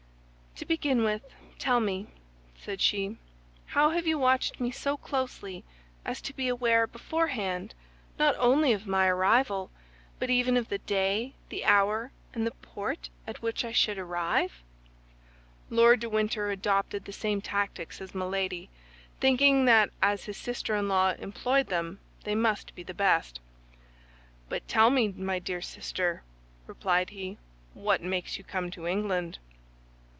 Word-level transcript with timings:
"To 0.57 0.65
begin 0.65 1.03
with, 1.03 1.23
tell 1.57 1.79
me," 1.79 2.05
said 2.55 2.81
she, 2.81 3.17
"how 3.67 3.89
have 3.91 4.05
you 4.05 4.19
watched 4.19 4.59
me 4.59 4.69
so 4.69 4.95
closely 4.95 5.63
as 6.05 6.21
to 6.21 6.35
be 6.35 6.47
aware 6.49 6.85
beforehand 6.85 7.73
not 8.19 8.35
only 8.37 8.71
of 8.71 8.85
my 8.85 9.07
arrival, 9.07 9.71
but 10.19 10.29
even 10.29 10.57
of 10.57 10.69
the 10.69 10.77
day, 10.77 11.33
the 11.49 11.65
hour, 11.65 12.11
and 12.35 12.45
the 12.45 12.51
port 12.51 13.09
at 13.25 13.41
which 13.41 13.65
I 13.65 13.71
should 13.71 13.97
arrive?" 13.97 14.61
Lord 15.71 16.01
de 16.01 16.09
Winter 16.11 16.51
adopted 16.51 17.05
the 17.05 17.11
same 17.13 17.41
tactics 17.41 17.99
as 17.99 18.13
Milady, 18.13 18.69
thinking 19.19 19.65
that 19.65 19.89
as 19.99 20.25
his 20.25 20.37
sister 20.37 20.75
in 20.75 20.87
law 20.87 21.13
employed 21.17 21.67
them 21.69 21.97
they 22.23 22.35
must 22.35 22.75
be 22.75 22.83
the 22.83 22.93
best. 22.93 23.39
"But 24.47 24.67
tell 24.67 24.91
me, 24.91 25.07
my 25.07 25.39
dear 25.39 25.61
sister," 25.61 26.21
replied 26.67 27.09
he, 27.09 27.39
"what 27.73 28.03
makes 28.03 28.37
you 28.37 28.43
come 28.43 28.69
to 28.71 28.85
England?" 28.85 29.39